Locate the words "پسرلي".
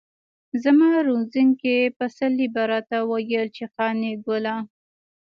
1.97-2.47